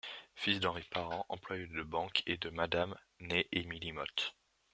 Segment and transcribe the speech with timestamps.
[0.33, 4.35] Fils d'Henri Parent, Employé de banque, et de Mme, née Emilie Motte.